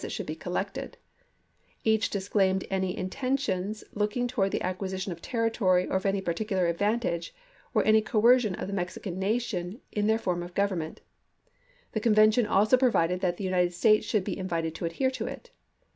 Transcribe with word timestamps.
it 0.03 0.09
should 0.11 0.25
be 0.25 0.33
collected; 0.35 0.97
each 1.83 2.09
disclaimed 2.09 2.65
any 2.71 2.91
inten 2.95 3.37
tions 3.37 3.83
looking 3.93 4.27
toward 4.27 4.49
the 4.49 4.63
acquisition 4.63 5.11
of 5.11 5.21
territory 5.21 5.85
or 5.85 5.97
of 5.97 6.07
any 6.07 6.19
particular 6.19 6.65
advantage, 6.65 7.35
or 7.75 7.85
any 7.85 8.01
coercion 8.01 8.55
of 8.55 8.65
the 8.65 8.73
Mexican 8.73 9.19
nation 9.19 9.79
in 9.91 10.07
theii 10.07 10.19
form 10.19 10.41
of 10.41 10.55
government; 10.55 11.01
the 11.91 11.99
convention 11.99 12.47
also 12.47 12.77
provided 12.77 13.19
that 13.21 13.37
the 13.37 13.43
United 13.43 13.75
States 13.75 14.03
should 14.03 14.23
be 14.23 14.35
invited 14.35 14.73
to 14.73 14.85
adhere 14.85 15.11
to 15.11 15.27
it. 15.27 15.51